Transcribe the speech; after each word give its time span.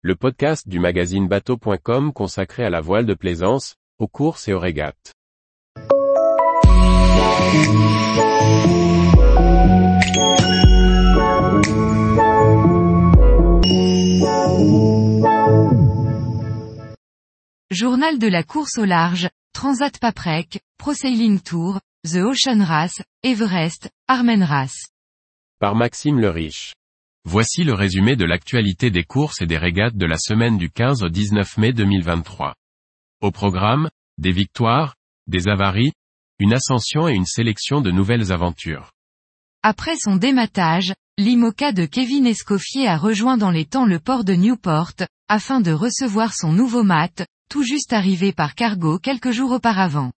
le 0.00 0.14
podcast 0.14 0.68
du 0.68 0.78
magazine 0.78 1.26
bateau.com 1.26 2.12
consacré 2.12 2.64
à 2.64 2.70
la 2.70 2.80
voile 2.80 3.04
de 3.04 3.14
plaisance, 3.14 3.74
aux 3.98 4.06
courses 4.06 4.46
et 4.46 4.52
aux 4.52 4.60
régates. 4.60 5.12
Journal 17.72 18.20
de 18.20 18.28
la 18.28 18.44
course 18.44 18.78
au 18.78 18.84
large, 18.84 19.28
Transat 19.52 19.98
Paprec, 19.98 20.60
Pro 20.78 20.94
Sailing 20.94 21.40
Tour, 21.40 21.80
The 22.04 22.18
Ocean 22.18 22.62
Race, 22.62 23.02
Everest, 23.24 23.90
Armen 24.06 24.44
Race. 24.44 24.86
Par 25.58 25.74
Maxime 25.74 26.20
le 26.20 26.30
Riche. 26.30 26.74
Voici 27.30 27.62
le 27.62 27.74
résumé 27.74 28.16
de 28.16 28.24
l'actualité 28.24 28.90
des 28.90 29.04
courses 29.04 29.42
et 29.42 29.46
des 29.46 29.58
régates 29.58 29.94
de 29.94 30.06
la 30.06 30.16
semaine 30.16 30.56
du 30.56 30.70
15 30.70 31.02
au 31.02 31.10
19 31.10 31.58
mai 31.58 31.74
2023. 31.74 32.54
Au 33.20 33.30
programme, 33.30 33.90
des 34.16 34.32
victoires, 34.32 34.94
des 35.26 35.46
avaries, 35.46 35.92
une 36.38 36.54
ascension 36.54 37.06
et 37.06 37.12
une 37.12 37.26
sélection 37.26 37.82
de 37.82 37.90
nouvelles 37.90 38.32
aventures. 38.32 38.92
Après 39.62 39.96
son 39.98 40.16
dématage, 40.16 40.94
l'IMOCA 41.18 41.72
de 41.72 41.84
Kevin 41.84 42.26
Escoffier 42.26 42.88
a 42.88 42.96
rejoint 42.96 43.36
dans 43.36 43.50
les 43.50 43.66
temps 43.66 43.84
le 43.84 43.98
port 43.98 44.24
de 44.24 44.32
Newport, 44.32 44.94
afin 45.28 45.60
de 45.60 45.70
recevoir 45.70 46.32
son 46.32 46.54
nouveau 46.54 46.82
mat, 46.82 47.26
tout 47.50 47.62
juste 47.62 47.92
arrivé 47.92 48.32
par 48.32 48.54
cargo 48.54 48.98
quelques 48.98 49.32
jours 49.32 49.52
auparavant. 49.52 50.12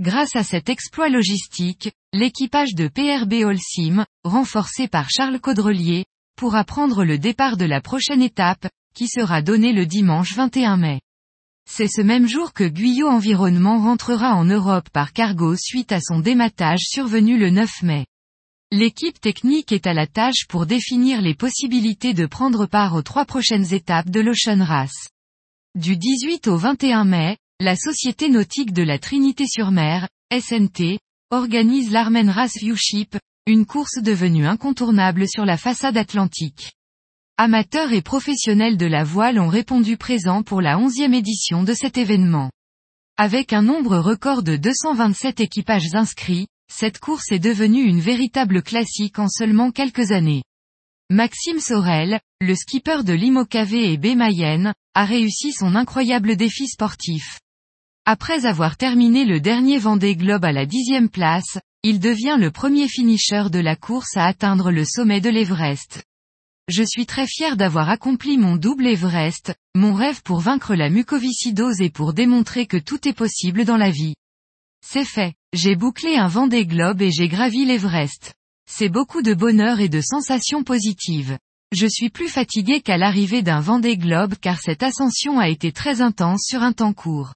Grâce 0.00 0.34
à 0.34 0.44
cet 0.44 0.70
exploit 0.70 1.10
logistique, 1.10 1.92
l'équipage 2.14 2.74
de 2.74 2.88
PRB 2.88 3.44
Holcim, 3.44 4.06
renforcé 4.24 4.88
par 4.88 5.10
Charles 5.10 5.40
Caudrelier, 5.40 6.06
pourra 6.38 6.62
prendre 6.62 7.04
le 7.04 7.18
départ 7.18 7.56
de 7.56 7.64
la 7.64 7.80
prochaine 7.80 8.22
étape, 8.22 8.68
qui 8.94 9.08
sera 9.08 9.42
donnée 9.42 9.72
le 9.72 9.86
dimanche 9.86 10.36
21 10.36 10.76
mai. 10.76 11.00
C'est 11.68 11.88
ce 11.88 12.00
même 12.00 12.28
jour 12.28 12.52
que 12.52 12.62
Guyot 12.62 13.08
Environnement 13.08 13.80
rentrera 13.80 14.36
en 14.36 14.44
Europe 14.44 14.88
par 14.90 15.12
cargo 15.12 15.56
suite 15.56 15.90
à 15.90 16.00
son 16.00 16.20
dématage 16.20 16.82
survenu 16.82 17.38
le 17.38 17.50
9 17.50 17.82
mai. 17.82 18.06
L'équipe 18.70 19.20
technique 19.20 19.72
est 19.72 19.88
à 19.88 19.94
la 19.94 20.06
tâche 20.06 20.46
pour 20.48 20.64
définir 20.64 21.22
les 21.22 21.34
possibilités 21.34 22.14
de 22.14 22.24
prendre 22.24 22.66
part 22.66 22.94
aux 22.94 23.02
trois 23.02 23.24
prochaines 23.24 23.74
étapes 23.74 24.08
de 24.08 24.20
l'Ocean 24.20 24.64
Race. 24.64 25.08
Du 25.74 25.96
18 25.96 26.46
au 26.46 26.56
21 26.56 27.04
mai, 27.04 27.36
la 27.58 27.74
Société 27.74 28.28
nautique 28.28 28.72
de 28.72 28.84
la 28.84 29.00
Trinité-sur-Mer, 29.00 30.08
SNT, 30.32 31.00
organise 31.30 31.90
l'Armen 31.90 32.30
Race 32.30 32.58
Viewship, 32.60 33.18
une 33.48 33.64
course 33.64 34.02
devenue 34.02 34.46
incontournable 34.46 35.26
sur 35.26 35.46
la 35.46 35.56
façade 35.56 35.96
atlantique. 35.96 36.74
Amateurs 37.38 37.94
et 37.94 38.02
professionnels 38.02 38.76
de 38.76 38.84
la 38.84 39.04
voile 39.04 39.40
ont 39.40 39.48
répondu 39.48 39.96
présent 39.96 40.42
pour 40.42 40.60
la 40.60 40.78
onzième 40.78 41.14
édition 41.14 41.62
de 41.62 41.72
cet 41.72 41.96
événement. 41.96 42.50
Avec 43.16 43.54
un 43.54 43.62
nombre 43.62 43.96
record 43.96 44.42
de 44.42 44.56
227 44.56 45.40
équipages 45.40 45.94
inscrits, 45.94 46.46
cette 46.70 46.98
course 46.98 47.32
est 47.32 47.38
devenue 47.38 47.84
une 47.84 48.00
véritable 48.00 48.62
classique 48.62 49.18
en 49.18 49.28
seulement 49.28 49.70
quelques 49.70 50.12
années. 50.12 50.42
Maxime 51.08 51.58
Sorel, 51.58 52.20
le 52.42 52.54
skipper 52.54 53.02
de 53.02 53.14
l'Imokave 53.14 53.72
et 53.72 53.96
B 53.96 54.14
Mayenne, 54.14 54.74
a 54.92 55.06
réussi 55.06 55.52
son 55.52 55.74
incroyable 55.74 56.36
défi 56.36 56.68
sportif. 56.68 57.40
Après 58.04 58.44
avoir 58.44 58.76
terminé 58.76 59.24
le 59.24 59.40
dernier 59.40 59.78
Vendée 59.78 60.16
Globe 60.16 60.44
à 60.44 60.52
la 60.52 60.66
dixième 60.66 61.08
place, 61.08 61.58
il 61.84 62.00
devient 62.00 62.36
le 62.38 62.50
premier 62.50 62.88
finisher 62.88 63.44
de 63.50 63.60
la 63.60 63.76
course 63.76 64.16
à 64.16 64.26
atteindre 64.26 64.72
le 64.72 64.84
sommet 64.84 65.20
de 65.20 65.30
l'Everest. 65.30 66.02
Je 66.68 66.82
suis 66.82 67.06
très 67.06 67.26
fier 67.26 67.56
d'avoir 67.56 67.88
accompli 67.88 68.36
mon 68.36 68.56
double 68.56 68.88
Everest, 68.88 69.54
mon 69.74 69.94
rêve 69.94 70.22
pour 70.22 70.40
vaincre 70.40 70.74
la 70.74 70.90
mucoviscidose 70.90 71.80
et 71.80 71.88
pour 71.88 72.12
démontrer 72.12 72.66
que 72.66 72.76
tout 72.76 73.08
est 73.08 73.14
possible 73.14 73.64
dans 73.64 73.76
la 73.76 73.90
vie. 73.90 74.14
C'est 74.84 75.04
fait, 75.04 75.34
j'ai 75.54 75.76
bouclé 75.76 76.16
un 76.16 76.28
Vendée 76.28 76.66
Globe 76.66 77.00
et 77.00 77.10
j'ai 77.10 77.28
gravi 77.28 77.64
l'Everest. 77.64 78.34
C'est 78.68 78.90
beaucoup 78.90 79.22
de 79.22 79.32
bonheur 79.32 79.80
et 79.80 79.88
de 79.88 80.00
sensations 80.00 80.64
positives. 80.64 81.38
Je 81.72 81.86
suis 81.86 82.10
plus 82.10 82.28
fatigué 82.28 82.80
qu'à 82.80 82.98
l'arrivée 82.98 83.42
d'un 83.42 83.60
Vendée 83.60 83.96
Globe 83.96 84.34
car 84.40 84.58
cette 84.60 84.82
ascension 84.82 85.38
a 85.38 85.48
été 85.48 85.72
très 85.72 86.00
intense 86.00 86.42
sur 86.44 86.62
un 86.62 86.72
temps 86.72 86.92
court. 86.92 87.34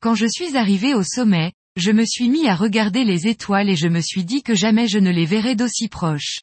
Quand 0.00 0.14
je 0.14 0.26
suis 0.26 0.56
arrivé 0.56 0.94
au 0.94 1.02
sommet, 1.02 1.52
je 1.76 1.92
me 1.92 2.04
suis 2.06 2.30
mis 2.30 2.48
à 2.48 2.56
regarder 2.56 3.04
les 3.04 3.28
étoiles 3.28 3.68
et 3.68 3.76
je 3.76 3.88
me 3.88 4.00
suis 4.00 4.24
dit 4.24 4.42
que 4.42 4.54
jamais 4.54 4.88
je 4.88 4.98
ne 4.98 5.10
les 5.10 5.26
verrais 5.26 5.54
d'aussi 5.54 5.88
proches. 5.88 6.40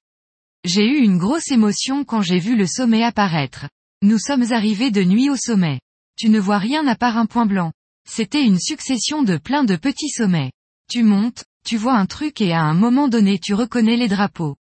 J'ai 0.63 0.85
eu 0.85 1.03
une 1.03 1.17
grosse 1.17 1.49
émotion 1.49 2.05
quand 2.05 2.21
j'ai 2.21 2.39
vu 2.39 2.55
le 2.55 2.67
sommet 2.67 3.03
apparaître. 3.03 3.67
Nous 4.03 4.19
sommes 4.19 4.51
arrivés 4.51 4.91
de 4.91 5.03
nuit 5.03 5.29
au 5.29 5.35
sommet. 5.35 5.79
Tu 6.17 6.29
ne 6.29 6.39
vois 6.39 6.59
rien 6.59 6.85
à 6.87 6.95
part 6.95 7.17
un 7.17 7.25
point 7.25 7.47
blanc. 7.47 7.73
C'était 8.07 8.45
une 8.45 8.59
succession 8.59 9.23
de 9.23 9.37
plein 9.37 9.63
de 9.63 9.75
petits 9.75 10.09
sommets. 10.09 10.51
Tu 10.89 11.01
montes, 11.01 11.45
tu 11.65 11.77
vois 11.77 11.95
un 11.95 12.05
truc 12.05 12.39
et 12.39 12.53
à 12.53 12.61
un 12.61 12.75
moment 12.75 13.07
donné 13.07 13.39
tu 13.39 13.55
reconnais 13.55 13.97
les 13.97 14.07
drapeaux. 14.07 14.55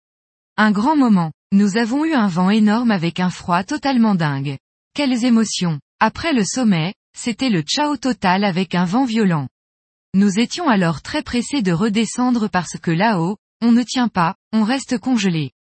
Un 0.56 0.72
grand 0.72 0.96
moment. 0.96 1.31
Nous 1.52 1.78
avons 1.78 2.06
eu 2.06 2.13
un 2.13 2.28
vent 2.28 2.52
énorme 2.52 2.91
avec 2.91 3.19
un 3.19 3.31
froid 3.31 3.63
totalement 3.63 4.13
dingue. 4.13 4.59
Quelles 4.94 5.25
émotions. 5.25 5.79
Après 6.00 6.31
le 6.31 6.46
sommet, 6.46 6.94
c'était 7.18 7.50
le 7.50 7.62
ciao 7.62 7.97
total 7.97 8.44
avec 8.44 8.75
un 8.75 8.85
vent 8.85 9.06
violent. 9.06 9.47
Nous 10.16 10.40
étions 10.40 10.68
alors 10.68 11.03
très 11.03 11.22
pressés 11.22 11.62
de 11.62 11.72
redescendre 11.72 12.50
parce 12.50 12.78
que 12.81 12.90
là-haut, 12.90 13.38
on 13.62 13.72
ne 13.72 13.84
tient 13.84 14.08
pas, 14.08 14.36
on 14.52 14.64
reste 14.64 14.97
congelé. 14.97 15.52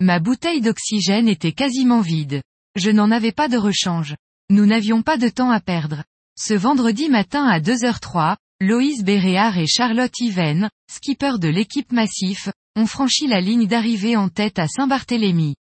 Ma 0.00 0.18
bouteille 0.18 0.60
d'oxygène 0.60 1.28
était 1.28 1.52
quasiment 1.52 2.00
vide. 2.00 2.42
Je 2.74 2.90
n'en 2.90 3.12
avais 3.12 3.30
pas 3.30 3.46
de 3.46 3.56
rechange. 3.56 4.16
Nous 4.50 4.66
n'avions 4.66 5.02
pas 5.02 5.16
de 5.16 5.28
temps 5.28 5.50
à 5.50 5.60
perdre. 5.60 6.02
Ce 6.36 6.54
vendredi 6.54 7.08
matin 7.08 7.46
à 7.46 7.60
2h03, 7.60 8.36
Loïs 8.60 9.04
Béréard 9.04 9.58
et 9.58 9.68
Charlotte 9.68 10.18
Yven, 10.18 10.70
skipper 10.90 11.38
de 11.38 11.48
l'équipe 11.48 11.92
Massif, 11.92 12.48
ont 12.74 12.86
franchi 12.86 13.28
la 13.28 13.40
ligne 13.40 13.68
d'arrivée 13.68 14.16
en 14.16 14.28
tête 14.28 14.58
à 14.58 14.66
Saint-Barthélemy. 14.66 15.54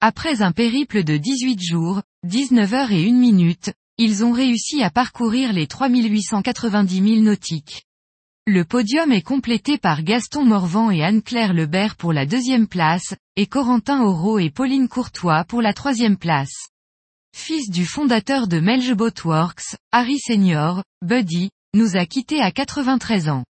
Après 0.00 0.42
un 0.42 0.52
périple 0.52 1.02
de 1.02 1.16
18 1.16 1.60
jours, 1.60 2.02
19 2.22 2.72
heures 2.74 2.92
et 2.92 3.08
1 3.08 3.14
minute, 3.14 3.72
ils 3.98 4.24
ont 4.24 4.32
réussi 4.32 4.82
à 4.82 4.90
parcourir 4.90 5.52
les 5.52 5.66
3890 5.66 7.14
000 7.14 7.22
nautiques. 7.22 7.84
Le 8.46 8.64
podium 8.64 9.12
est 9.12 9.22
complété 9.22 9.78
par 9.78 10.02
Gaston 10.02 10.44
Morvan 10.44 10.90
et 10.90 11.02
Anne-Claire 11.02 11.54
Lebert 11.54 11.96
pour 11.96 12.12
la 12.12 12.26
deuxième 12.26 12.66
place, 12.66 13.14
et 13.36 13.46
Corentin 13.46 14.02
Auro 14.02 14.38
et 14.38 14.50
Pauline 14.50 14.88
Courtois 14.88 15.44
pour 15.44 15.62
la 15.62 15.72
troisième 15.72 16.18
place. 16.18 16.68
Fils 17.34 17.70
du 17.70 17.86
fondateur 17.86 18.46
de 18.46 18.60
Melge 18.60 18.94
Boatworks, 18.94 19.76
Harry 19.92 20.18
Senior, 20.18 20.82
Buddy, 21.02 21.50
nous 21.74 21.96
a 21.96 22.04
quittés 22.04 22.40
à 22.40 22.50
93 22.50 23.28
ans. 23.28 23.44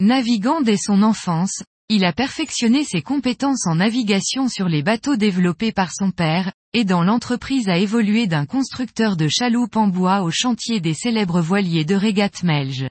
Navigant 0.00 0.60
dès 0.60 0.78
son 0.78 1.02
enfance, 1.02 1.62
il 1.88 2.04
a 2.04 2.12
perfectionné 2.12 2.84
ses 2.84 3.02
compétences 3.02 3.66
en 3.66 3.74
navigation 3.74 4.48
sur 4.48 4.68
les 4.68 4.82
bateaux 4.82 5.16
développés 5.16 5.72
par 5.72 5.92
son 5.92 6.10
père, 6.10 6.52
aidant 6.74 7.02
l'entreprise 7.02 7.68
à 7.68 7.76
évoluer 7.76 8.26
d'un 8.26 8.46
constructeur 8.46 9.16
de 9.16 9.28
chaloupes 9.28 9.76
en 9.76 9.88
bois 9.88 10.22
au 10.22 10.30
chantier 10.30 10.80
des 10.80 10.94
célèbres 10.94 11.40
voiliers 11.40 11.84
de 11.84 11.94
régate 11.94 12.42
Melge. 12.42 12.88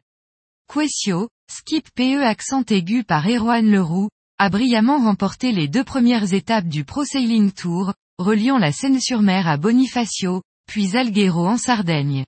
Quessio, 0.72 1.30
skip 1.52 1.90
PE 1.96 2.24
accent 2.24 2.64
aigu 2.70 3.04
par 3.04 3.28
Erwan 3.28 3.70
Leroux, 3.70 4.10
a 4.38 4.50
brillamment 4.50 5.00
remporté 5.00 5.52
les 5.52 5.68
deux 5.68 5.84
premières 5.84 6.34
étapes 6.34 6.68
du 6.68 6.84
Pro 6.84 7.06
Sailing 7.06 7.52
Tour, 7.52 7.94
reliant 8.18 8.58
la 8.58 8.72
Seine-sur-Mer 8.72 9.48
à 9.48 9.58
Bonifacio, 9.58 10.42
puis 10.68 10.96
Alghero 10.96 11.48
en 11.48 11.58
Sardaigne. 11.58 12.26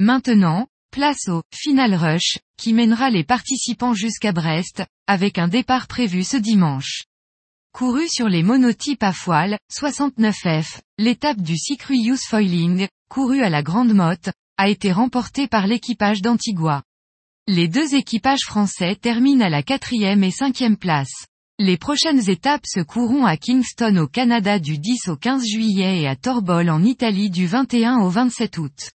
Maintenant, 0.00 0.66
place 0.90 1.28
au 1.28 1.42
Final 1.54 1.94
Rush, 1.94 2.38
qui 2.56 2.72
mènera 2.72 3.10
les 3.10 3.24
participants 3.24 3.94
jusqu'à 3.94 4.32
Brest, 4.32 4.84
avec 5.06 5.38
un 5.38 5.48
départ 5.48 5.86
prévu 5.86 6.24
ce 6.24 6.36
dimanche. 6.36 7.04
Couru 7.72 8.08
sur 8.08 8.28
les 8.28 8.42
monotypes 8.42 9.02
à 9.02 9.12
foile, 9.12 9.56
69F, 9.72 10.80
l'étape 10.98 11.40
du 11.40 11.54
Use 11.54 12.22
Foiling, 12.28 12.88
couru 13.08 13.42
à 13.42 13.48
la 13.48 13.62
Grande 13.62 13.94
Motte, 13.94 14.30
a 14.58 14.68
été 14.68 14.92
remportée 14.92 15.46
par 15.46 15.66
l'équipage 15.66 16.20
d'Antigua. 16.20 16.82
Les 17.46 17.68
deux 17.68 17.94
équipages 17.94 18.44
français 18.44 18.96
terminent 18.96 19.44
à 19.44 19.48
la 19.48 19.62
quatrième 19.62 20.24
et 20.24 20.32
cinquième 20.32 20.76
place. 20.76 21.26
Les 21.58 21.76
prochaines 21.76 22.28
étapes 22.28 22.66
se 22.66 22.80
courront 22.80 23.24
à 23.24 23.36
Kingston 23.36 23.96
au 23.98 24.08
Canada 24.08 24.58
du 24.58 24.76
10 24.78 25.08
au 25.08 25.16
15 25.16 25.46
juillet 25.46 26.02
et 26.02 26.08
à 26.08 26.16
Torbol 26.16 26.70
en 26.70 26.82
Italie 26.82 27.30
du 27.30 27.46
21 27.46 27.98
au 28.00 28.08
27 28.08 28.58
août. 28.58 28.90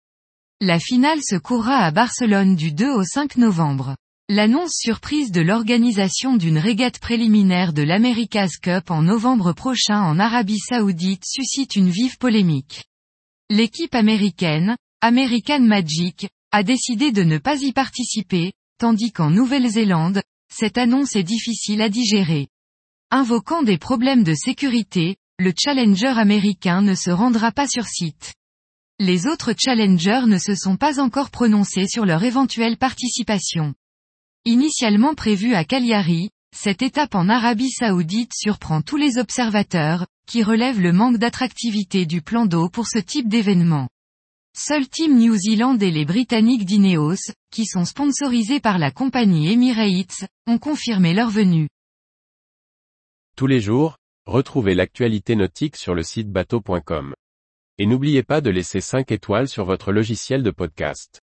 La 0.60 0.78
finale 0.78 1.20
se 1.22 1.36
courra 1.36 1.78
à 1.78 1.90
Barcelone 1.90 2.56
du 2.56 2.72
2 2.72 2.90
au 2.90 3.04
5 3.04 3.36
novembre. 3.36 3.94
L'annonce 4.30 4.72
surprise 4.72 5.32
de 5.32 5.42
l'organisation 5.42 6.36
d'une 6.36 6.56
régate 6.56 6.98
préliminaire 6.98 7.74
de 7.74 7.82
l'America's 7.82 8.56
Cup 8.56 8.90
en 8.90 9.02
novembre 9.02 9.52
prochain 9.52 10.00
en 10.00 10.18
Arabie 10.18 10.60
Saoudite 10.60 11.24
suscite 11.26 11.76
une 11.76 11.90
vive 11.90 12.16
polémique. 12.16 12.84
L'équipe 13.50 13.94
américaine, 13.94 14.78
American 15.02 15.60
Magic, 15.60 16.26
a 16.52 16.62
décidé 16.62 17.12
de 17.12 17.22
ne 17.22 17.36
pas 17.36 17.60
y 17.60 17.72
participer, 17.72 18.54
tandis 18.78 19.12
qu'en 19.12 19.28
Nouvelle-Zélande, 19.28 20.22
cette 20.50 20.78
annonce 20.78 21.16
est 21.16 21.22
difficile 21.22 21.82
à 21.82 21.90
digérer. 21.90 22.48
Invoquant 23.10 23.62
des 23.62 23.76
problèmes 23.76 24.24
de 24.24 24.32
sécurité, 24.32 25.16
le 25.38 25.52
challenger 25.54 26.18
américain 26.18 26.80
ne 26.80 26.94
se 26.94 27.10
rendra 27.10 27.52
pas 27.52 27.68
sur 27.68 27.84
site. 27.84 28.32
Les 28.98 29.26
autres 29.26 29.52
challengers 29.58 30.26
ne 30.26 30.38
se 30.38 30.54
sont 30.54 30.78
pas 30.78 30.98
encore 30.98 31.30
prononcés 31.30 31.86
sur 31.86 32.06
leur 32.06 32.24
éventuelle 32.24 32.78
participation. 32.78 33.74
Initialement 34.46 35.14
prévue 35.14 35.54
à 35.54 35.64
Cagliari, 35.64 36.28
cette 36.54 36.82
étape 36.82 37.14
en 37.14 37.30
Arabie 37.30 37.70
Saoudite 37.70 38.32
surprend 38.34 38.82
tous 38.82 38.98
les 38.98 39.16
observateurs, 39.16 40.06
qui 40.26 40.42
relèvent 40.42 40.82
le 40.82 40.92
manque 40.92 41.16
d'attractivité 41.16 42.04
du 42.04 42.20
plan 42.20 42.44
d'eau 42.44 42.68
pour 42.68 42.86
ce 42.86 42.98
type 42.98 43.26
d'événement. 43.26 43.88
Seul 44.54 44.86
Team 44.86 45.16
New 45.16 45.34
Zealand 45.34 45.78
et 45.78 45.90
les 45.90 46.04
Britanniques 46.04 46.66
d'Ineos, 46.66 47.32
qui 47.50 47.64
sont 47.64 47.86
sponsorisés 47.86 48.60
par 48.60 48.76
la 48.76 48.90
compagnie 48.90 49.50
Emirates, 49.50 50.26
ont 50.46 50.58
confirmé 50.58 51.14
leur 51.14 51.30
venue. 51.30 51.70
Tous 53.36 53.46
les 53.46 53.60
jours, 53.60 53.96
retrouvez 54.26 54.74
l'actualité 54.74 55.36
nautique 55.36 55.76
sur 55.76 55.94
le 55.94 56.02
site 56.02 56.30
bateau.com. 56.30 57.14
Et 57.78 57.86
n'oubliez 57.86 58.22
pas 58.22 58.42
de 58.42 58.50
laisser 58.50 58.82
5 58.82 59.10
étoiles 59.10 59.48
sur 59.48 59.64
votre 59.64 59.90
logiciel 59.90 60.42
de 60.42 60.50
podcast. 60.50 61.23